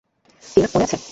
[0.43, 0.97] টিনা, মনে আছে?